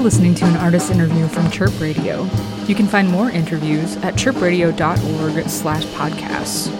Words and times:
You're 0.00 0.06
listening 0.06 0.34
to 0.36 0.46
an 0.46 0.56
artist 0.56 0.90
interview 0.90 1.28
from 1.28 1.50
Chirp 1.50 1.78
Radio. 1.78 2.26
You 2.66 2.74
can 2.74 2.86
find 2.86 3.06
more 3.06 3.28
interviews 3.28 3.98
at 3.98 4.14
chirpradio.org 4.14 5.46
slash 5.46 5.84
podcasts. 5.88 6.70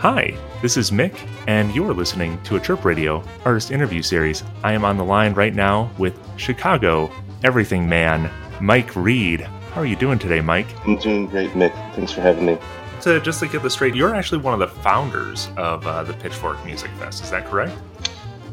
Hi, 0.00 0.36
this 0.62 0.76
is 0.76 0.90
Mick, 0.90 1.16
and 1.46 1.72
you're 1.76 1.94
listening 1.94 2.42
to 2.42 2.56
a 2.56 2.60
Chirp 2.60 2.84
Radio 2.84 3.22
artist 3.44 3.70
interview 3.70 4.02
series. 4.02 4.42
I 4.64 4.72
am 4.72 4.84
on 4.84 4.96
the 4.96 5.04
line 5.04 5.32
right 5.34 5.54
now 5.54 5.92
with 5.96 6.18
Chicago 6.38 7.08
Everything 7.44 7.88
Man, 7.88 8.28
Mike 8.60 8.96
Reed. 8.96 9.42
How 9.42 9.82
are 9.82 9.86
you 9.86 9.94
doing 9.94 10.18
today, 10.18 10.40
Mike? 10.40 10.66
I'm 10.84 10.96
doing 10.96 11.28
great, 11.28 11.50
Mick. 11.50 11.72
Thanks 11.94 12.10
for 12.10 12.20
having 12.20 12.46
me. 12.46 12.58
To 13.02 13.18
just 13.20 13.40
to 13.40 13.48
get 13.48 13.62
this 13.62 13.72
straight, 13.72 13.94
you're 13.94 14.14
actually 14.14 14.42
one 14.42 14.52
of 14.52 14.60
the 14.60 14.82
founders 14.82 15.48
of 15.56 15.86
uh, 15.86 16.02
the 16.02 16.12
Pitchfork 16.12 16.62
Music 16.66 16.90
Fest. 16.98 17.24
Is 17.24 17.30
that 17.30 17.46
correct? 17.46 17.72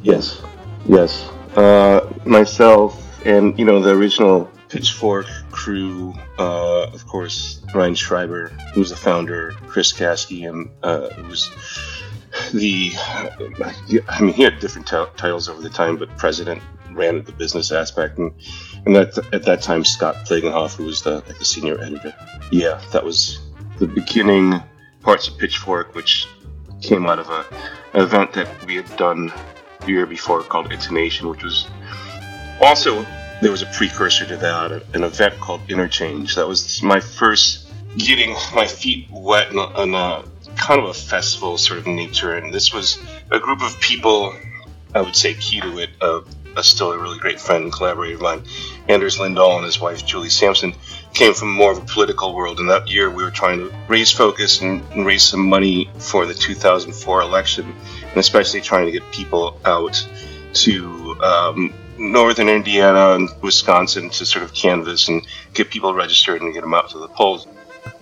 Yes, 0.03 0.41
yes. 0.85 1.29
Uh, 1.55 2.13
myself 2.25 3.03
and 3.25 3.57
you 3.59 3.65
know 3.65 3.81
the 3.81 3.91
original 3.91 4.49
Pitchfork 4.69 5.27
crew, 5.52 6.13
uh, 6.39 6.83
of 6.83 7.05
course, 7.07 7.61
Ryan 7.73 7.95
Schreiber, 7.95 8.47
who's 8.73 8.89
the 8.89 8.95
founder, 8.95 9.52
Chris 9.67 9.93
Kaskie, 9.93 10.47
and 10.47 10.69
uh, 10.83 11.09
who's 11.09 11.49
the, 12.53 12.91
I 14.09 14.21
mean, 14.21 14.33
he 14.33 14.43
had 14.43 14.59
different 14.59 14.88
t- 14.88 15.03
titles 15.16 15.49
over 15.49 15.61
the 15.61 15.69
time, 15.69 15.97
but 15.97 16.16
president 16.17 16.61
ran 16.91 17.23
the 17.23 17.31
business 17.31 17.71
aspect, 17.71 18.17
and 18.17 18.33
and 18.85 18.95
at 18.95 19.43
that 19.43 19.61
time 19.61 19.85
Scott 19.85 20.16
Plagenhoef, 20.25 20.75
who 20.75 20.85
was 20.85 21.02
the 21.02 21.16
like 21.27 21.39
the 21.39 21.45
senior 21.45 21.79
editor. 21.79 22.13
Yeah, 22.52 22.81
that 22.91 23.03
was 23.03 23.39
the 23.80 23.88
beginning 23.88 24.62
parts 25.02 25.27
of 25.27 25.38
Pitchfork, 25.38 25.95
which 25.95 26.27
came 26.81 27.05
out 27.05 27.20
of 27.20 27.30
a, 27.30 27.45
an 27.94 28.02
event 28.02 28.34
that 28.34 28.66
we 28.66 28.75
had 28.75 28.97
done 28.97 29.31
the 29.81 29.88
year 29.88 30.06
before 30.06 30.42
called 30.42 30.72
Intonation, 30.72 31.30
which 31.30 31.44
was 31.44 31.67
also 32.61 33.06
there 33.42 33.52
was 33.52 33.61
a 33.61 33.67
precursor 33.67 34.25
to 34.25 34.38
that, 34.38 34.84
an 34.94 35.03
event 35.03 35.39
called 35.39 35.61
Interchange. 35.69 36.36
That 36.36 36.47
was 36.47 36.81
my 36.81 37.00
first 37.00 37.69
getting 37.97 38.36
my 38.53 38.66
feet 38.66 39.08
wet 39.11 39.56
on 39.56 39.94
a 39.94 40.23
kind 40.56 40.81
of 40.81 40.89
a 40.89 40.94
festival 40.94 41.58
sort 41.58 41.80
of 41.80 41.88
nature, 41.88 42.36
and 42.36 42.53
this 42.53 42.73
was 42.73 43.00
a 43.31 43.39
group 43.39 43.62
of 43.62 43.80
people. 43.80 44.34
I 44.95 45.02
would 45.02 45.16
say 45.16 45.36
key 45.36 45.62
to 45.62 45.78
it. 45.78 45.89
Uh, 46.02 46.22
a 46.58 46.64
still 46.64 46.91
a 46.91 46.97
really 46.97 47.19
great 47.19 47.39
friend 47.39 47.66
and 47.66 47.73
collaborator 47.73 48.16
of 48.16 48.22
mine, 48.22 48.44
Anders 48.88 49.17
Lindahl 49.19 49.58
and 49.58 49.66
his 49.66 49.80
wife 49.80 50.06
Julie 50.06 50.30
Sampson, 50.30 50.73
came 51.13 51.33
from 51.33 51.52
more 51.52 51.72
of 51.72 51.77
a 51.77 51.86
political 51.86 52.36
world. 52.36 52.59
And 52.59 52.69
that 52.69 52.88
year 52.88 53.09
we 53.09 53.23
were 53.23 53.31
trying 53.31 53.59
to 53.59 53.73
raise 53.88 54.11
focus 54.11 54.61
and, 54.61 54.83
raise 55.05 55.23
some 55.23 55.47
money 55.47 55.89
for 55.97 56.25
the 56.25 56.33
2004 56.33 57.22
election, 57.22 57.73
and 58.02 58.17
especially 58.17 58.61
trying 58.61 58.86
to 58.86 58.91
get 58.91 59.03
people 59.11 59.59
out 59.66 60.08
to 60.53 61.22
um, 61.23 61.73
northern 61.97 62.50
Indiana 62.50 63.16
and 63.16 63.30
Wisconsin 63.41 64.09
to 64.11 64.25
sort 64.25 64.44
of 64.44 64.53
canvass 64.53 65.08
and 65.08 65.25
get 65.53 65.69
people 65.69 65.94
registered 65.94 66.41
and 66.41 66.53
get 66.53 66.61
them 66.61 66.73
out 66.73 66.89
to 66.89 66.97
the 66.97 67.08
polls. 67.08 67.47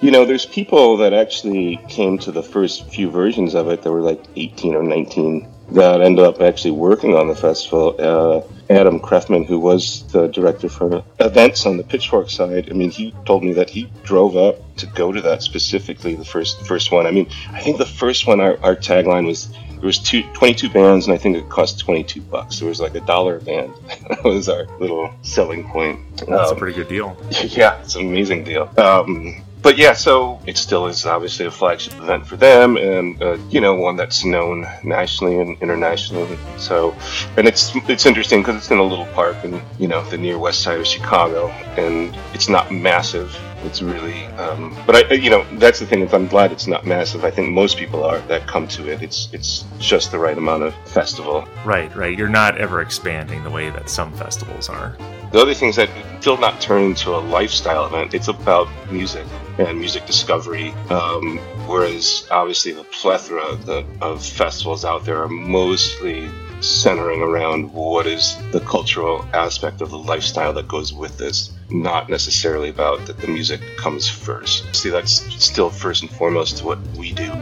You 0.02 0.12
know, 0.12 0.26
there's 0.26 0.46
people 0.46 0.98
that 0.98 1.14
actually 1.14 1.80
came 1.88 2.18
to 2.20 2.32
the 2.32 2.44
first 2.44 2.90
few 2.90 3.10
versions 3.10 3.56
of 3.56 3.70
it 3.70 3.82
that 3.84 3.92
were 3.92 4.02
like 4.02 4.24
18 4.36 4.76
or 4.76 4.84
19 4.84 5.48
that 5.72 6.02
ended 6.02 6.26
up 6.26 6.42
actually 6.42 6.72
working 6.72 7.16
on 7.16 7.28
the 7.28 7.36
festival. 7.36 7.96
Uh, 8.00 8.42
Adam 8.70 9.00
Krefman, 9.00 9.46
who 9.46 9.60
was 9.60 10.04
the 10.08 10.28
director 10.28 10.70
for 10.70 11.04
events 11.20 11.66
on 11.66 11.78
the 11.78 11.84
Pitchfork 11.84 12.30
side, 12.30 12.70
I 12.70 12.74
mean, 12.74 12.90
he 12.90 13.14
told 13.26 13.44
me 13.44 13.54
that 13.54 13.70
he 13.70 13.90
drove 14.04 14.36
up 14.36 14.76
to 14.78 14.88
go 14.88 15.12
to 15.12 15.22
that 15.22 15.44
specifically, 15.44 16.16
the 16.16 16.26
first 16.26 16.66
first 16.66 16.92
one. 16.92 17.06
I 17.06 17.12
mean, 17.12 17.30
I 17.52 17.62
think 17.62 17.78
the 17.78 17.86
first 17.86 18.28
one, 18.28 18.40
our, 18.40 18.58
our 18.64 18.76
tagline 18.76 19.28
was 19.28 19.50
there 19.86 19.90
was 19.90 20.00
two, 20.00 20.24
22 20.34 20.70
bands, 20.70 21.06
and 21.06 21.14
I 21.14 21.18
think 21.18 21.38
it 21.38 21.48
cost 21.50 21.80
22 21.80 22.22
bucks. 22.22 22.60
There 22.60 22.68
was 22.68 22.80
like 22.80 22.96
a 22.96 23.02
dollar 23.02 23.38
a 23.38 23.42
band. 23.42 23.74
that 24.10 24.24
was 24.24 24.50
our 24.50 24.66
little 24.80 25.14
selling 25.22 25.70
point. 25.70 26.00
That's 26.18 26.52
um, 26.52 26.58
a 26.58 26.60
pretty 26.60 26.76
good 26.76 26.88
deal. 26.88 27.16
Yeah, 27.46 27.80
it's 27.82 27.96
an 27.96 28.02
amazing 28.08 28.44
deal. 28.46 28.72
Um, 28.80 29.45
but 29.66 29.80
yeah, 29.80 29.94
so 29.94 30.40
it 30.46 30.58
still 30.58 30.86
is 30.86 31.08
obviously 31.08 31.48
a 31.48 31.50
flagship 31.50 31.96
event 31.96 32.28
for 32.28 32.38
them, 32.38 32.78
and 32.78 33.20
uh, 33.20 33.36
you 33.50 33.60
know 33.60 33.74
one 33.74 33.96
that's 33.96 34.24
known 34.24 34.68
nationally 34.84 35.40
and 35.40 35.60
internationally. 35.60 36.38
So, 36.58 36.96
and 37.36 37.48
it's 37.48 37.76
it's 37.90 38.06
interesting 38.06 38.42
because 38.42 38.58
it's 38.58 38.70
in 38.70 38.78
a 38.78 38.84
little 38.84 39.08
park 39.08 39.44
in 39.44 39.60
you 39.80 39.88
know 39.88 40.08
the 40.12 40.20
near 40.20 40.38
west 40.38 40.62
side 40.62 40.80
of 40.80 40.86
Chicago, 40.86 41.48
and 41.78 42.16
it's 42.36 42.48
not 42.48 42.72
massive. 42.72 43.36
It's 43.64 43.82
really, 43.82 44.26
um, 44.38 44.78
but 44.86 45.12
I 45.12 45.14
you 45.16 45.32
know 45.32 45.44
that's 45.54 45.80
the 45.80 45.88
thing. 45.88 46.02
If 46.02 46.14
I'm 46.14 46.28
glad 46.28 46.52
it's 46.52 46.68
not 46.68 46.86
massive, 46.86 47.26
I 47.26 47.32
think 47.32 47.52
most 47.52 47.76
people 47.76 48.04
are 48.04 48.20
that 48.28 48.46
come 48.46 48.68
to 48.68 48.88
it. 48.92 49.02
It's 49.02 49.30
it's 49.34 49.66
just 49.80 50.12
the 50.12 50.20
right 50.20 50.38
amount 50.38 50.62
of 50.62 50.76
festival. 50.88 51.44
Right, 51.66 51.94
right. 51.96 52.16
You're 52.16 52.30
not 52.30 52.60
ever 52.60 52.82
expanding 52.82 53.44
the 53.44 53.50
way 53.50 53.72
that 53.72 53.90
some 53.90 54.14
festivals 54.14 54.70
are. 54.70 54.96
The 55.36 55.42
other 55.42 55.54
thing 55.54 55.68
is 55.68 55.76
that 55.76 55.90
still 56.22 56.38
not 56.38 56.62
turn 56.62 56.82
into 56.84 57.14
a 57.14 57.20
lifestyle 57.20 57.86
event. 57.88 58.14
It's 58.14 58.30
about 58.30 58.70
music 58.90 59.28
and 59.58 59.78
music 59.78 60.06
discovery. 60.06 60.70
Um, 60.90 61.40
whereas 61.68 62.26
obviously 62.32 62.72
the 62.72 62.86
plethora 62.86 63.58
of 64.00 64.26
festivals 64.26 64.86
out 64.86 65.04
there 65.04 65.22
are 65.22 65.28
mostly 65.28 66.30
centering 66.62 67.22
around 67.22 67.74
what 67.74 68.08
is 68.08 68.38
the 68.54 68.62
cultural 68.62 69.26
aspect 69.34 69.82
of 69.82 69.90
the 69.90 69.98
lifestyle 69.98 70.54
that 70.54 70.70
goes 70.70 70.94
with 70.94 71.18
this, 71.18 71.52
not 71.70 72.10
necessarily 72.10 72.70
about 72.70 73.06
that 73.08 73.18
the 73.18 73.28
music 73.28 73.60
comes 73.76 74.08
first. 74.08 74.74
See, 74.74 74.90
that's 74.90 75.12
still 75.44 75.70
first 75.70 76.02
and 76.02 76.12
foremost 76.12 76.64
what 76.64 76.80
we 76.98 77.12
do. 77.12 77.34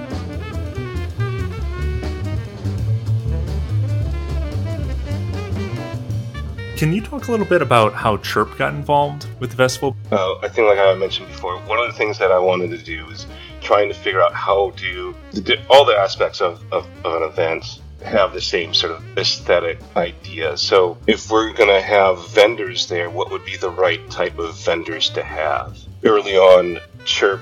Can 6.83 6.91
you 6.91 6.99
talk 6.99 7.29
a 7.29 7.31
little 7.31 7.45
bit 7.45 7.61
about 7.61 7.93
how 7.93 8.17
Chirp 8.17 8.57
got 8.57 8.73
involved 8.73 9.25
with 9.39 9.51
the 9.51 9.55
festival? 9.55 9.95
Uh, 10.11 10.35
I 10.39 10.49
think, 10.49 10.67
like 10.67 10.77
I 10.77 10.93
mentioned 10.95 11.29
before, 11.29 11.57
one 11.59 11.79
of 11.79 11.87
the 11.87 11.93
things 11.97 12.17
that 12.17 12.29
I 12.29 12.37
wanted 12.37 12.71
to 12.71 12.77
do 12.77 13.09
is 13.09 13.25
trying 13.61 13.87
to 13.87 13.95
figure 13.95 14.21
out 14.21 14.33
how 14.33 14.71
to 14.71 15.15
all 15.69 15.85
the 15.85 15.95
aspects 15.97 16.41
of, 16.41 16.61
of, 16.73 16.85
of 17.05 17.21
an 17.21 17.23
event 17.23 17.79
have 18.03 18.33
the 18.33 18.41
same 18.41 18.73
sort 18.73 18.91
of 18.91 19.17
aesthetic 19.17 19.79
idea. 19.95 20.57
So, 20.57 20.97
if 21.07 21.31
we're 21.31 21.53
going 21.53 21.69
to 21.69 21.79
have 21.79 22.29
vendors 22.31 22.85
there, 22.87 23.09
what 23.09 23.31
would 23.31 23.45
be 23.45 23.55
the 23.55 23.69
right 23.69 24.01
type 24.11 24.37
of 24.37 24.57
vendors 24.57 25.09
to 25.11 25.23
have? 25.23 25.79
Early 26.03 26.35
on, 26.35 26.81
Chirp 27.05 27.39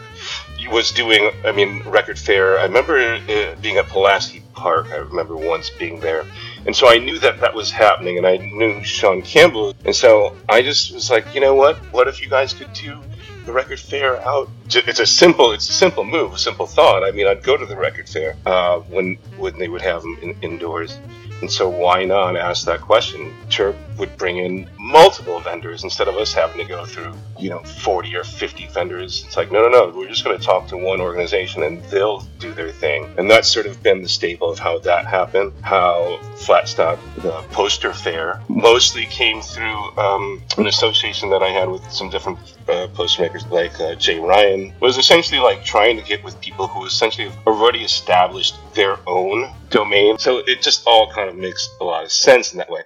was 0.71 0.91
doing, 0.91 1.31
I 1.43 1.51
mean, 1.51 1.81
record 1.83 2.17
fair. 2.19 2.59
I 2.59 2.63
remember 2.63 3.19
being 3.61 3.77
at 3.77 3.87
Pulaski 3.87 4.43
Park. 4.53 4.87
I 4.91 4.97
remember 4.97 5.35
once 5.35 5.69
being 5.71 5.99
there. 5.99 6.25
And 6.65 6.75
so 6.75 6.87
I 6.87 6.99
knew 6.99 7.17
that 7.19 7.39
that 7.39 7.53
was 7.53 7.71
happening, 7.71 8.17
and 8.17 8.27
I 8.27 8.37
knew 8.37 8.83
Shawn 8.83 9.21
Campbell. 9.21 9.73
And 9.85 9.95
so 9.95 10.35
I 10.47 10.61
just 10.61 10.93
was 10.93 11.09
like, 11.09 11.33
you 11.33 11.41
know 11.41 11.55
what? 11.55 11.77
What 11.91 12.07
if 12.07 12.21
you 12.21 12.29
guys 12.29 12.53
could 12.53 12.71
do 12.73 13.01
the 13.45 13.51
record 13.51 13.79
fair 13.79 14.21
out? 14.21 14.49
It's 14.69 14.99
a 14.99 15.05
simple, 15.05 15.51
it's 15.51 15.69
a 15.69 15.73
simple 15.73 16.03
move, 16.03 16.33
a 16.33 16.37
simple 16.37 16.67
thought. 16.67 17.03
I 17.03 17.11
mean, 17.11 17.27
I'd 17.27 17.43
go 17.43 17.57
to 17.57 17.65
the 17.65 17.75
record 17.75 18.07
fair 18.07 18.35
uh, 18.45 18.79
when 18.79 19.17
when 19.37 19.57
they 19.57 19.67
would 19.67 19.81
have 19.81 20.03
them 20.03 20.17
in, 20.21 20.35
indoors. 20.41 20.99
And 21.41 21.51
so 21.51 21.67
why 21.67 22.05
not 22.05 22.37
ask 22.37 22.65
that 22.65 22.81
question? 22.81 23.33
Chirp 23.49 23.75
would 23.97 24.15
bring 24.17 24.37
in 24.37 24.69
multiple 24.79 25.39
vendors 25.39 25.83
instead 25.83 26.07
of 26.07 26.15
us 26.15 26.33
having 26.33 26.57
to 26.57 26.65
go 26.65 26.85
through, 26.85 27.13
you 27.37 27.49
know, 27.49 27.59
40 27.59 28.15
or 28.15 28.23
50 28.23 28.67
vendors. 28.67 29.23
It's 29.25 29.37
like, 29.37 29.51
no, 29.51 29.61
no, 29.61 29.69
no, 29.69 29.93
we're 29.95 30.07
just 30.07 30.23
going 30.23 30.37
to 30.37 30.43
talk 30.43 30.67
to 30.67 30.77
one 30.77 31.01
organization 31.01 31.63
and 31.63 31.83
they'll 31.85 32.21
do 32.39 32.53
their 32.53 32.71
thing. 32.71 33.13
And 33.17 33.29
that's 33.29 33.47
sort 33.47 33.65
of 33.65 33.81
been 33.83 34.01
the 34.01 34.09
staple 34.09 34.49
of 34.49 34.59
how 34.59 34.79
that 34.79 35.05
happened, 35.05 35.53
how 35.61 36.19
Flatstock, 36.35 36.99
the 37.17 37.41
poster 37.51 37.93
fair, 37.93 38.41
mostly 38.47 39.05
came 39.05 39.41
through 39.41 39.97
um, 39.97 40.41
an 40.57 40.67
association 40.67 41.29
that 41.31 41.41
I 41.41 41.49
had 41.49 41.69
with 41.69 41.89
some 41.91 42.09
different 42.09 42.39
uh, 42.69 42.87
poster 42.93 43.23
makers 43.23 43.45
like 43.47 43.79
uh, 43.79 43.95
Jay 43.95 44.19
Ryan. 44.19 44.73
Was 44.79 44.97
essentially 44.97 45.39
like 45.39 45.63
trying 45.63 45.97
to 45.97 46.03
get 46.03 46.23
with 46.23 46.39
people 46.41 46.67
who 46.67 46.85
essentially 46.85 47.27
have 47.29 47.47
already 47.47 47.83
established 47.83 48.55
their 48.73 48.97
own 49.07 49.51
domain. 49.69 50.17
So 50.17 50.39
it 50.39 50.61
just 50.61 50.83
all 50.85 51.11
kind 51.11 51.29
of 51.29 51.35
makes 51.35 51.69
a 51.79 51.83
lot 51.83 52.03
of 52.03 52.11
sense 52.11 52.51
in 52.51 52.57
that 52.59 52.69
way. 52.69 52.81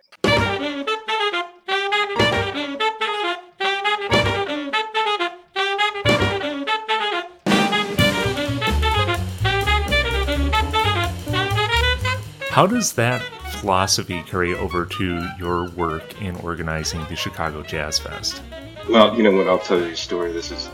How 12.49 12.65
does 12.65 12.93
that 12.93 13.21
philosophy 13.59 14.23
carry 14.23 14.53
over 14.55 14.85
to 14.85 15.27
your 15.37 15.69
work 15.71 16.21
in 16.21 16.37
organizing 16.37 17.03
the 17.09 17.15
Chicago 17.17 17.61
Jazz 17.63 17.99
Fest? 17.99 18.41
Well, 18.89 19.13
you 19.17 19.23
know 19.23 19.31
what? 19.31 19.49
I'll 19.49 19.59
tell 19.59 19.77
you 19.77 19.87
a 19.87 19.95
story. 19.97 20.31
This 20.31 20.51
is 20.51 20.69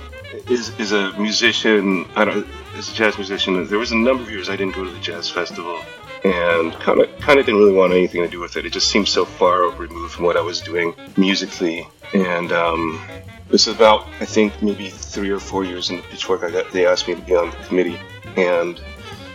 is 0.48 0.78
is 0.78 0.92
a 0.92 1.12
musician. 1.18 2.06
I 2.16 2.25
don't. 2.25 2.48
As 2.76 2.90
a 2.90 2.94
jazz 2.94 3.18
musician, 3.18 3.68
there 3.68 3.78
was 3.78 3.92
a 3.92 3.96
number 3.96 4.24
of 4.24 4.32
years 4.32 4.50
I 4.50 4.56
didn't 4.56 4.76
go 4.76 4.84
to 4.84 4.90
the 4.90 5.00
jazz 5.00 5.30
festival, 5.30 5.80
and 6.24 6.74
kind 6.74 7.02
of 7.02 7.20
kind 7.20 7.40
of 7.40 7.46
didn't 7.46 7.60
really 7.60 7.74
want 7.74 7.94
anything 7.94 8.22
to 8.22 8.28
do 8.30 8.40
with 8.40 8.56
it. 8.56 8.66
It 8.66 8.74
just 8.74 8.90
seemed 8.90 9.08
so 9.08 9.26
far 9.26 9.70
removed 9.72 10.14
from 10.14 10.26
what 10.26 10.38
I 10.38 10.42
was 10.42 10.62
doing 10.62 10.96
musically, 11.18 11.88
and 12.14 12.52
um, 12.52 13.02
this 13.50 13.68
is 13.68 13.76
about 13.76 14.08
I 14.20 14.26
think 14.26 14.62
maybe 14.62 14.90
three 14.90 15.30
or 15.30 15.40
four 15.40 15.66
years 15.66 15.90
into 15.90 16.08
Pitchfork. 16.08 16.44
I 16.44 16.52
got 16.52 16.72
they 16.72 16.86
asked 16.86 17.08
me 17.08 17.16
to 17.16 17.22
be 17.22 17.36
on 17.36 17.50
the 17.50 17.58
committee, 17.68 18.00
and 18.38 18.80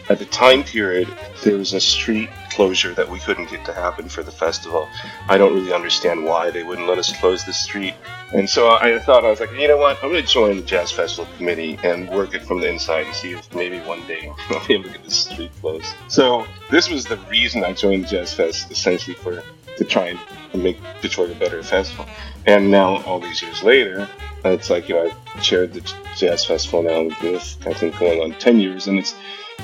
at 0.09 0.19
the 0.19 0.25
time 0.27 0.63
period, 0.63 1.09
there 1.43 1.57
was 1.57 1.73
a 1.73 1.81
street 1.81 2.31
closure 2.51 2.95
that 2.95 3.09
we 3.09 3.19
couldn't 3.21 3.51
get 3.51 3.65
to 3.67 3.73
happen 3.73 4.09
for 4.09 4.23
the 4.23 4.31
festival. 4.31 4.89
I 5.29 5.37
don't 5.37 5.53
really 5.53 5.73
understand 5.73 6.25
why 6.25 6.51
they 6.51 6.63
wouldn't 6.63 6.87
let 6.89 6.99
us 6.99 7.15
close 7.19 7.45
the 7.45 7.53
street. 7.53 7.95
And 8.33 8.49
so 8.49 8.71
I 8.71 8.99
thought, 8.99 9.25
I 9.25 9.31
was 9.31 9.41
like, 9.41 9.53
you 9.53 9.69
know 9.69 9.77
what? 9.77 10.03
I'm 10.03 10.11
going 10.11 10.25
to 10.25 10.29
join 10.29 10.57
the 10.57 10.63
Jazz 10.63 10.91
Festival 10.91 11.31
Committee 11.37 11.79
and 11.83 12.09
work 12.09 12.35
it 12.35 12.43
from 12.43 12.61
the 12.61 12.69
inside 12.69 13.07
and 13.07 13.15
see 13.15 13.33
if 13.33 13.55
maybe 13.55 13.79
one 13.81 14.07
day 14.07 14.33
I'll 14.51 14.67
be 14.67 14.75
able 14.75 14.85
to 14.85 14.91
get 14.91 15.05
the 15.05 15.11
street 15.11 15.51
closed. 15.61 15.95
So 16.09 16.47
this 16.71 16.89
was 16.89 17.05
the 17.05 17.19
reason 17.29 17.65
I 17.65 17.73
joined 17.73 18.09
Jazz 18.09 18.33
Fest, 18.33 18.71
essentially 18.71 19.17
for 19.17 19.43
to 19.77 19.85
try 19.85 20.19
and 20.53 20.63
make 20.63 20.79
Detroit 21.01 21.31
a 21.31 21.35
better 21.35 21.63
festival. 21.63 22.07
And 22.47 22.71
now, 22.71 23.03
all 23.05 23.21
these 23.21 23.43
years 23.43 23.63
later, 23.63 24.09
it's 24.45 24.71
like, 24.71 24.89
you 24.89 24.95
know, 24.95 25.11
I've 25.35 25.43
chaired 25.43 25.73
the 25.73 25.93
Jazz 26.17 26.45
Festival 26.45 26.83
now 26.83 27.05
with, 27.23 27.57
I 27.67 27.73
think, 27.73 27.99
going 27.99 28.21
on 28.23 28.39
10 28.39 28.61
years, 28.61 28.87
and 28.87 28.99
it's, 28.99 29.15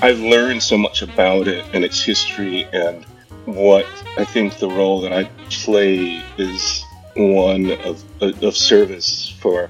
I've 0.00 0.20
learned 0.20 0.62
so 0.62 0.76
much 0.76 1.02
about 1.02 1.48
it 1.48 1.64
and 1.72 1.84
its 1.84 2.02
history 2.02 2.64
and 2.72 3.04
what 3.44 3.86
I 4.16 4.24
think 4.24 4.58
the 4.58 4.68
role 4.68 5.00
that 5.02 5.12
I 5.12 5.24
play 5.50 6.22
is 6.38 6.84
one 7.16 7.72
of, 7.72 8.04
of 8.20 8.56
service 8.56 9.28
for 9.40 9.68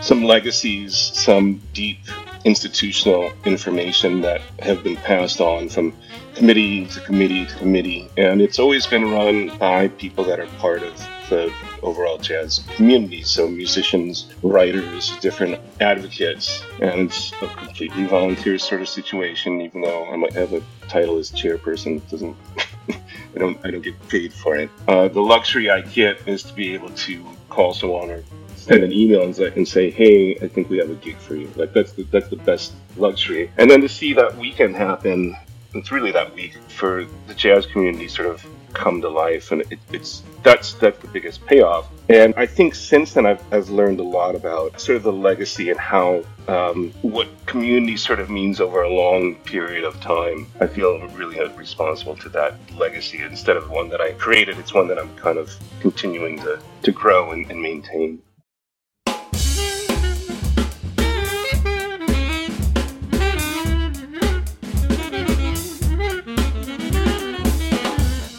some 0.00 0.24
legacies, 0.24 0.96
some 0.96 1.62
deep 1.72 1.98
institutional 2.44 3.32
information 3.44 4.20
that 4.20 4.40
have 4.60 4.84
been 4.84 4.96
passed 4.96 5.40
on 5.40 5.68
from 5.68 5.94
committee 6.34 6.86
to 6.86 7.00
committee 7.00 7.46
to 7.46 7.54
committee. 7.56 8.08
And 8.16 8.42
it's 8.42 8.58
always 8.58 8.86
been 8.86 9.10
run 9.10 9.56
by 9.58 9.88
people 9.88 10.24
that 10.24 10.38
are 10.40 10.46
part 10.58 10.82
of 10.82 10.96
the 11.30 11.52
overall 11.82 12.18
jazz 12.18 12.64
community. 12.76 13.22
So 13.22 13.48
musicians, 13.48 14.32
writers, 14.42 15.16
different 15.20 15.58
advocates, 15.80 16.62
and 16.80 17.08
it's 17.08 17.32
a 17.40 17.48
completely 17.48 18.04
volunteer 18.04 18.58
sort 18.58 18.82
of 18.82 18.88
situation. 18.88 19.60
Even 19.60 19.80
though 19.80 20.06
I 20.06 20.16
might 20.16 20.34
have 20.34 20.52
a 20.52 20.62
title 20.88 21.18
as 21.18 21.30
chairperson, 21.30 21.96
it 21.96 22.10
doesn't. 22.10 22.36
I 22.90 23.38
don't. 23.38 23.58
I 23.64 23.70
don't 23.70 23.82
get 23.82 24.08
paid 24.08 24.32
for 24.32 24.56
it. 24.56 24.70
Uh, 24.86 25.08
the 25.08 25.20
luxury 25.20 25.70
I 25.70 25.80
get 25.80 26.28
is 26.28 26.42
to 26.44 26.52
be 26.52 26.74
able 26.74 26.90
to 26.90 27.24
call 27.48 27.74
someone 27.74 28.10
or 28.10 28.22
send 28.64 28.82
an 28.82 28.92
email 28.92 29.22
and 29.22 29.34
say, 29.34 29.52
and 29.54 29.66
say, 29.66 29.90
"Hey, 29.90 30.36
I 30.36 30.48
think 30.48 30.70
we 30.70 30.78
have 30.78 30.90
a 30.90 30.94
gig 30.94 31.16
for 31.16 31.34
you." 31.36 31.50
Like 31.56 31.72
that's 31.72 31.92
the 31.92 32.04
that's 32.04 32.28
the 32.28 32.36
best 32.36 32.72
luxury. 32.96 33.50
And 33.58 33.70
then 33.70 33.80
to 33.82 33.88
see 33.88 34.12
that 34.14 34.36
weekend 34.36 34.76
happen, 34.76 35.36
it's 35.74 35.90
really 35.92 36.12
that 36.12 36.34
week 36.34 36.56
for 36.68 37.06
the 37.26 37.34
jazz 37.34 37.66
community 37.66 38.08
sort 38.08 38.28
of 38.28 38.44
come 38.74 39.00
to 39.00 39.08
life, 39.08 39.52
and 39.52 39.62
it, 39.62 39.78
it's 39.92 40.22
that's 40.42 40.74
that's 40.74 40.98
the 40.98 41.08
biggest 41.08 41.44
payoff. 41.46 41.88
And 42.08 42.34
I 42.36 42.46
think 42.46 42.74
since 42.74 43.14
then 43.14 43.24
I've, 43.24 43.42
I've 43.52 43.70
learned 43.70 44.00
a 44.00 44.02
lot 44.02 44.34
about 44.34 44.78
sort 44.80 44.96
of 44.96 45.04
the 45.04 45.12
legacy 45.12 45.70
and 45.70 45.80
how 45.80 46.22
um, 46.48 46.92
what 47.00 47.28
community 47.46 47.96
sort 47.96 48.20
of 48.20 48.28
means 48.28 48.60
over 48.60 48.82
a 48.82 48.92
long 48.92 49.36
period 49.36 49.84
of 49.84 49.98
time. 50.00 50.46
I 50.60 50.66
feel 50.66 50.98
really 51.08 51.38
responsible 51.56 52.16
to 52.16 52.28
that 52.30 52.54
legacy 52.76 53.22
instead 53.22 53.56
of 53.56 53.70
one 53.70 53.88
that 53.88 54.00
I 54.00 54.12
created. 54.12 54.58
It's 54.58 54.74
one 54.74 54.88
that 54.88 54.98
I'm 54.98 55.14
kind 55.16 55.38
of 55.38 55.54
continuing 55.80 56.38
to 56.40 56.60
to 56.82 56.92
grow 56.92 57.30
and, 57.32 57.50
and 57.50 57.62
maintain. 57.62 58.20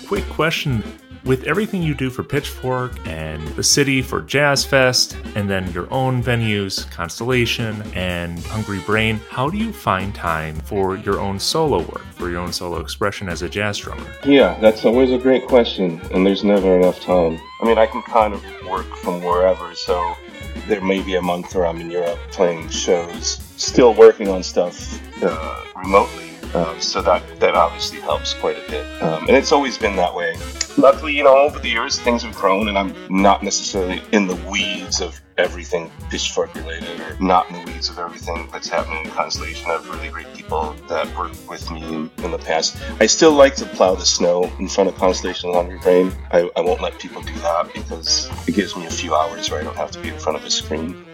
Quick 0.05 0.25
question 0.29 0.83
with 1.25 1.43
everything 1.45 1.81
you 1.81 1.95
do 1.95 2.11
for 2.11 2.23
Pitchfork 2.23 2.93
and 3.07 3.45
the 3.49 3.63
city 3.63 4.03
for 4.03 4.21
Jazz 4.21 4.63
Fest, 4.63 5.17
and 5.35 5.49
then 5.49 5.71
your 5.71 5.91
own 5.91 6.21
venues, 6.21 6.89
Constellation 6.91 7.81
and 7.95 8.39
Hungry 8.45 8.79
Brain, 8.79 9.19
how 9.29 9.49
do 9.49 9.57
you 9.57 9.73
find 9.73 10.13
time 10.13 10.55
for 10.61 10.97
your 10.97 11.19
own 11.19 11.39
solo 11.39 11.79
work, 11.79 12.05
for 12.11 12.29
your 12.29 12.39
own 12.39 12.53
solo 12.53 12.79
expression 12.79 13.27
as 13.27 13.41
a 13.41 13.49
jazz 13.49 13.79
drummer? 13.79 14.05
Yeah, 14.23 14.57
that's 14.59 14.85
always 14.85 15.11
a 15.11 15.17
great 15.17 15.47
question, 15.47 15.99
and 16.13 16.25
there's 16.25 16.43
never 16.43 16.77
enough 16.77 16.99
time. 16.99 17.39
I 17.59 17.65
mean, 17.65 17.79
I 17.79 17.87
can 17.87 18.03
kind 18.03 18.35
of 18.35 18.43
work 18.69 18.85
from 18.97 19.23
wherever, 19.23 19.73
so 19.73 20.13
there 20.67 20.81
may 20.81 21.01
be 21.01 21.15
a 21.15 21.21
month 21.21 21.55
where 21.55 21.65
I'm 21.65 21.81
in 21.81 21.89
Europe 21.89 22.19
playing 22.29 22.69
shows, 22.69 23.41
still 23.57 23.95
working 23.95 24.27
on 24.27 24.43
stuff 24.43 25.01
uh, 25.23 25.63
remotely 25.75 26.34
um, 26.55 26.79
so 26.79 27.01
that 27.01 27.21
that 27.39 27.55
obviously 27.55 27.99
helps 27.99 28.33
quite 28.33 28.57
a 28.57 28.71
bit, 28.71 28.85
um, 29.01 29.27
and 29.27 29.35
it's 29.35 29.51
always 29.51 29.77
been 29.77 29.95
that 29.97 30.15
way. 30.15 30.35
Luckily, 30.77 31.13
you 31.13 31.23
know, 31.23 31.37
over 31.37 31.59
the 31.59 31.69
years 31.69 31.99
things 31.99 32.23
have 32.23 32.35
grown, 32.35 32.69
and 32.69 32.77
I'm 32.77 32.93
not 33.09 33.43
necessarily 33.43 34.01
in 34.11 34.27
the 34.27 34.35
weeds 34.49 35.01
of 35.01 35.19
everything 35.37 35.91
pitchfork 36.09 36.53
related, 36.55 36.99
or 37.01 37.17
not 37.19 37.49
in 37.49 37.55
the 37.57 37.71
weeds 37.71 37.89
of 37.89 37.99
everything 37.99 38.47
that's 38.51 38.69
happening 38.69 39.05
in 39.05 39.11
Constellation. 39.11 39.69
I 39.69 39.73
have 39.73 39.89
really 39.89 40.09
great 40.09 40.33
people 40.33 40.73
that 40.87 41.13
worked 41.17 41.37
with 41.49 41.69
me 41.71 41.83
in, 41.83 42.09
in 42.23 42.31
the 42.31 42.37
past. 42.37 42.77
I 43.01 43.05
still 43.05 43.33
like 43.33 43.55
to 43.55 43.65
plow 43.65 43.95
the 43.95 44.05
snow 44.05 44.51
in 44.59 44.69
front 44.69 44.89
of 44.89 44.95
Constellation 44.95 45.53
Hungry 45.53 45.79
Brain. 45.79 46.13
I, 46.31 46.49
I 46.55 46.61
won't 46.61 46.81
let 46.81 46.97
people 46.99 47.21
do 47.21 47.33
that 47.39 47.73
because 47.73 48.29
it 48.47 48.55
gives 48.55 48.75
me 48.77 48.85
a 48.85 48.89
few 48.91 49.13
hours 49.13 49.49
where 49.51 49.59
I 49.59 49.63
don't 49.63 49.75
have 49.75 49.91
to 49.91 49.99
be 49.99 50.09
in 50.09 50.19
front 50.19 50.37
of 50.37 50.45
a 50.45 50.49
screen. 50.49 51.04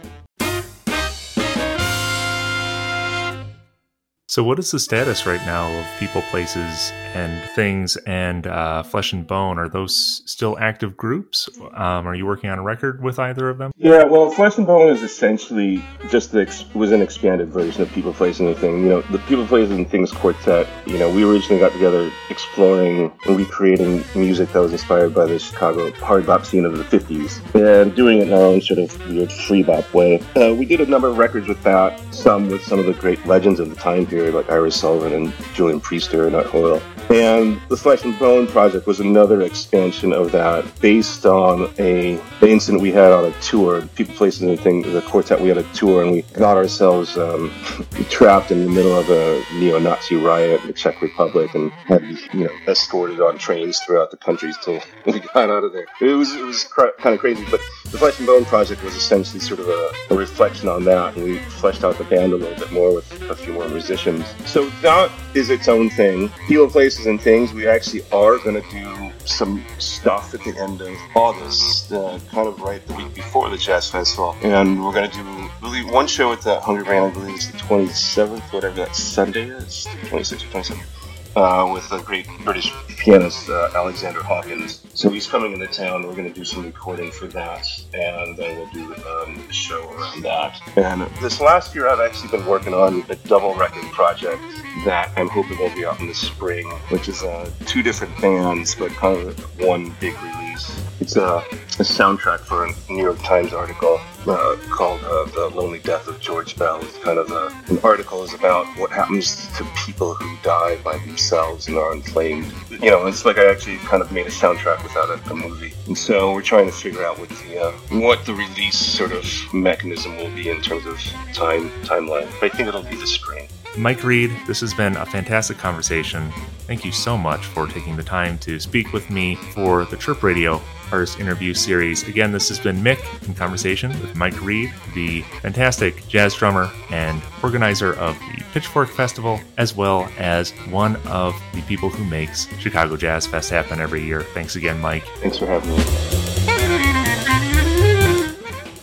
So, 4.31 4.45
what 4.45 4.60
is 4.60 4.72
the 4.72 4.80
status 4.80 5.25
right 5.25 5.45
now 5.45 5.69
of 5.78 5.86
People, 6.00 6.22
Places, 6.22 6.94
and 7.13 7.44
Things 7.50 7.98
and 8.07 8.48
uh, 8.48 8.81
Flesh 8.81 9.12
and 9.12 9.28
Bone? 9.28 9.60
Are 9.60 9.68
those 9.68 10.22
still 10.25 10.57
active 10.57 10.95
groups? 10.95 11.50
Um, 11.74 12.07
are 12.07 12.16
you 12.16 12.25
working 12.25 12.50
on 12.50 12.57
a 12.57 12.62
record 12.62 13.04
with 13.04 13.19
either 13.19 13.50
of 13.50 13.57
them? 13.57 13.74
Yeah, 13.75 14.06
well, 14.06 14.31
Flesh 14.31 14.57
and 14.57 14.66
Bone 14.66 14.88
is 14.88 15.04
essentially 15.04 15.83
just 16.10 16.31
the 16.31 16.50
was 16.74 16.94
an 16.94 17.01
expanded 17.01 17.50
version 17.50 17.81
of 17.81 17.92
People, 17.92 18.13
Places, 18.13 18.39
and 18.39 18.56
Things. 18.56 18.81
You 18.81 18.88
know, 18.88 19.01
the 19.01 19.19
People, 19.19 19.45
Places, 19.45 19.75
and 19.75 19.89
Things 19.89 20.13
quartet. 20.13 20.66
You 20.86 20.98
know, 20.98 21.13
we 21.13 21.25
originally 21.25 21.60
got 21.60 21.74
together 21.74 22.10
exploring 22.30 23.12
and 23.25 23.38
recreating 23.38 24.01
music 24.16 24.54
that 24.54 24.62
was 24.62 24.72
inspired 24.72 25.13
by 25.13 25.25
the 25.25 25.39
Chicago 25.39 25.92
hard 25.95 26.25
bop 26.25 26.45
scene 26.45 26.63
of 26.63 26.78
the 26.78 26.86
'50s, 26.86 27.42
and 27.54 27.94
doing 27.98 28.19
it 28.19 28.30
in 28.30 28.33
our 28.33 28.39
own 28.39 28.62
sort 28.62 28.80
of 28.80 29.10
weird 29.10 29.30
free 29.30 29.62
bop 29.62 29.94
way. 29.94 30.22
Uh, 30.38 30.56
we 30.57 30.63
did 30.63 30.80
a 30.80 30.86
number 30.86 31.10
of 31.10 31.18
records 31.18 31.50
with 31.50 31.62
that. 31.63 32.00
Some 32.13 32.48
with 32.48 32.63
some 32.63 32.80
of 32.80 32.86
the 32.86 32.94
great 32.94 33.25
legends 33.25 33.60
of 33.60 33.69
the 33.69 33.75
time 33.75 34.06
period 34.06 34.20
like 34.29 34.50
Ira 34.50 34.69
Sullivan 34.69 35.13
and 35.13 35.33
Julian 35.53 35.81
Priester 35.81 36.27
and 36.27 36.35
Art 36.35 36.47
Hoyle. 36.47 36.81
And 37.09 37.59
the 37.68 37.75
Flesh 37.75 38.06
and 38.06 38.18
Bone 38.19 38.47
project 38.47 38.88
was 38.88 39.01
another 39.01 39.41
expansion 39.41 40.13
of 40.13 40.31
that, 40.31 40.63
based 40.79 41.25
on 41.25 41.73
a 41.77 42.15
the 42.39 42.50
incident 42.50 42.81
we 42.81 42.91
had 42.91 43.12
on 43.12 43.25
a 43.25 43.31
tour. 43.41 43.81
People, 43.95 44.15
places, 44.15 44.44
and 44.44 44.57
thing. 44.57 44.81
The 44.81 45.01
quartet 45.01 45.41
we 45.41 45.50
had 45.50 45.57
a 45.57 45.63
tour, 45.73 46.03
and 46.03 46.12
we 46.12 46.21
got 46.21 46.56
ourselves 46.56 47.18
um, 47.18 47.51
trapped 48.09 48.51
in 48.51 48.63
the 48.63 48.71
middle 48.71 48.97
of 48.97 49.09
a 49.09 49.44
neo-Nazi 49.56 50.15
riot 50.15 50.62
in 50.62 50.68
the 50.68 50.73
Czech 50.73 51.01
Republic, 51.01 51.54
and 51.54 51.69
had 51.71 52.01
you 52.33 52.45
know 52.45 52.51
escorted 52.68 53.19
on 53.19 53.37
trains 53.37 53.80
throughout 53.80 54.11
the 54.11 54.18
country 54.18 54.54
till 54.63 54.80
we 55.06 55.19
got 55.19 55.49
out 55.49 55.66
of 55.66 55.73
there. 55.73 55.87
It 55.99 56.13
was 56.13 56.33
it 56.33 56.45
was 56.45 56.63
cr- 56.63 56.95
kind 56.99 57.13
of 57.13 57.19
crazy, 57.19 57.45
but 57.51 57.59
the 57.92 57.98
Flesh 57.98 58.19
and 58.19 58.28
Bone 58.28 58.45
project 58.45 58.83
was 58.83 58.95
essentially 58.95 59.40
sort 59.40 59.60
of 59.60 59.68
a, 59.68 59.92
a 60.12 60.16
reflection 60.16 60.69
on 60.69 60.86
that, 60.86 61.16
and 61.16 61.26
we 61.26 61.40
fleshed 61.40 61.83
out 61.83 61.98
the 61.98 62.06
band 62.06 62.31
a 62.31 62.38
little 62.38 62.57
bit 62.57 62.71
more 62.71 62.95
with 62.95 63.21
a 63.30 63.36
few 63.36 63.54
more 63.54 63.68
musicians 63.68 64.26
so 64.45 64.69
that 64.81 65.12
is 65.33 65.50
its 65.50 65.68
own 65.68 65.90
thing. 65.90 66.30
People, 66.48 66.69
places, 66.69 67.06
and 67.06 67.21
things. 67.21 67.54
We 67.54 67.68
actually 67.68 68.04
are 68.12 68.38
going 68.38 68.62
to 68.62 68.69
do 68.71 69.12
some 69.26 69.64
stuff 69.78 70.33
at 70.33 70.42
the 70.42 70.57
end 70.57 70.81
of 70.81 70.98
August, 71.16 71.92
uh, 71.92 72.19
kind 72.31 72.48
of 72.48 72.62
right 72.62 72.86
the 72.88 72.94
week 72.95 73.14
before 73.14 73.50
the 73.50 73.57
Jazz 73.57 73.90
Festival, 73.90 74.36
and 74.42 74.83
we're 74.83 74.94
going 74.94 75.10
to 75.10 75.18
do 75.18 75.50
really 75.62 75.83
one 75.92 76.07
show 76.07 76.31
at 76.31 76.42
the 76.42 76.60
Hungry 76.62 76.83
Brain. 76.83 77.04
I 77.04 77.10
believe 77.10 77.36
it's 77.36 77.48
the 77.48 77.57
27th, 77.57 78.54
whatever 78.54 78.76
that 78.76 78.95
Sunday 78.95 79.50
is, 79.50 79.88
26th 80.10 80.33
or 80.33 80.62
27th 80.62 81.02
uh, 81.36 81.69
with 81.74 81.88
the 81.90 82.00
great 82.00 82.28
British 82.44 82.71
pianist 83.02 83.50
uh, 83.50 83.72
Alexander 83.74 84.22
Hawkins. 84.22 84.84
So 84.94 85.10
he's 85.10 85.26
coming 85.26 85.54
into 85.54 85.66
town. 85.66 86.06
We're 86.06 86.16
going 86.16 86.31
to 86.31 86.34
do 86.34 86.46
some 86.46 86.64
recording 86.64 87.12
for 87.12 87.26
that, 87.28 87.68
and 87.96 88.38
then 88.38 88.58
we'll 88.58 88.70
do 88.70 88.94
um, 88.94 89.44
a 89.50 89.54
show 89.54 89.90
around 89.90 90.22
that. 90.22 90.62
And 90.78 91.02
this 91.20 91.42
last 91.42 91.74
year, 91.74 91.90
I've 91.90 92.00
actually 92.00 92.30
been 92.30 92.46
working 92.46 92.76
on 92.76 93.04
a 93.10 93.16
double 93.16 93.56
record 93.56 93.92
project 93.92 94.42
that 94.86 95.12
I'm 95.18 95.30
hoping 95.30 95.58
will 95.58 95.74
be 95.74 95.84
out 95.84 96.00
in 96.00 96.08
the 96.08 96.14
spring, 96.14 96.68
which 96.90 97.08
is 97.08 97.24
uh, 97.24 97.50
two 97.66 97.81
different 97.81 98.20
bands, 98.22 98.76
but 98.76 98.92
kind 98.92 99.28
of 99.28 99.60
one 99.60 99.96
big 100.00 100.14
release. 100.22 100.80
It's 101.00 101.16
a, 101.16 101.38
a 101.38 101.84
soundtrack 101.84 102.42
for 102.42 102.68
a 102.68 102.72
New 102.88 103.02
York 103.02 103.18
Times 103.24 103.54
article 103.54 104.00
uh, 104.28 104.56
called 104.70 105.04
uh, 105.04 105.26
"The 105.34 105.52
Lonely 105.56 105.80
Death 105.80 106.08
of 106.08 106.20
George 106.20 106.56
Bell." 106.56 106.80
It's 106.81 106.98
kind 107.00 107.18
of 107.18 107.31
a, 107.31 107.48
an 107.70 107.80
article 107.84 108.24
is 108.24 108.36
about 108.36 108.68
what 108.78 108.92
happens 108.92 109.48
to 109.58 109.66
people 109.86 110.14
who 110.14 110.38
die 110.44 110.78
by 110.84 111.00
themselves 111.00 111.68
and 111.68 111.78
are 111.78 111.94
inflamed. 111.94 112.54
You 112.70 112.91
know, 112.91 112.91
it's 113.07 113.26
like 113.26 113.38
I 113.38 113.50
actually 113.50 113.78
kind 113.78 114.02
of 114.02 114.12
made 114.12 114.26
a 114.26 114.30
soundtrack 114.30 114.83
without 114.83 115.10
a, 115.10 115.31
a 115.31 115.36
movie, 115.36 115.74
and 115.88 115.98
so 115.98 116.33
we're 116.33 116.42
trying 116.42 116.66
to 116.66 116.71
figure 116.71 117.04
out 117.06 117.19
what 117.19 117.30
the 117.30 117.62
uh, 117.62 117.71
what 118.00 118.26
the 118.26 118.33
release 118.33 118.78
sort 118.78 119.12
of 119.12 119.26
mechanism 119.54 120.18
will 120.18 120.31
be 120.31 120.50
in 120.50 120.62
terms 120.62 120.86
of 120.86 120.98
time 121.33 121.69
timeline. 121.83 122.28
I 122.44 122.50
think 122.50 122.68
it'll 122.68 122.83
be 122.83 122.95
the 122.95 123.07
spring. 123.07 123.48
Mike 123.78 124.04
Reed, 124.04 124.31
this 124.48 124.60
has 124.60 124.74
been 124.74 124.98
a 124.98 125.06
fantastic 125.06 125.57
conversation. 125.57 126.31
Thank 126.68 126.85
you 126.85 126.91
so 126.91 127.18
much 127.18 127.45
for 127.45 127.68
taking 127.68 127.95
the 127.95 128.03
time 128.03 128.37
to 128.39 128.59
speak 128.59 128.94
with 128.94 129.09
me 129.09 129.35
for 129.35 129.85
the 129.85 129.97
Chirp 129.97 130.23
Radio 130.23 130.61
Artist 130.91 131.19
Interview 131.19 131.53
Series. 131.53 132.07
Again, 132.07 132.31
this 132.31 132.49
has 132.49 132.59
been 132.59 132.77
Mick 132.77 132.99
in 133.27 133.33
conversation 133.33 133.89
with 134.01 134.15
Mike 134.15 134.39
Reed, 134.41 134.73
the 134.94 135.21
fantastic 135.41 136.07
jazz 136.07 136.35
drummer 136.35 136.69
and 136.89 137.21
organizer 137.44 137.94
of 137.94 138.18
the 138.19 138.44
Pitchfork 138.53 138.89
Festival, 138.89 139.39
as 139.57 139.75
well 139.75 140.09
as 140.18 140.51
one 140.69 140.95
of 141.07 141.35
the 141.53 141.61
people 141.63 141.89
who 141.89 142.03
makes 142.06 142.47
Chicago 142.59 142.97
Jazz 142.97 143.25
Fest 143.25 143.49
happen 143.49 143.80
every 143.80 144.03
year. 144.03 144.21
Thanks 144.21 144.56
again, 144.56 144.80
Mike. 144.80 145.06
Thanks 145.21 145.37
for 145.37 145.45
having 145.45 145.69
me. 145.69 145.77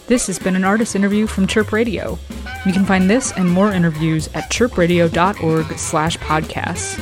This 0.06 0.26
has 0.26 0.38
been 0.38 0.56
an 0.56 0.64
artist 0.64 0.96
interview 0.96 1.26
from 1.26 1.46
Chirp 1.46 1.70
Radio. 1.70 2.18
You 2.64 2.72
can 2.72 2.86
find 2.86 3.10
this 3.10 3.30
and 3.32 3.48
more 3.48 3.72
interviews 3.72 4.28
at 4.28 4.50
chirpradio.org 4.50 5.78
slash 5.78 6.16
podcasts. 6.18 6.98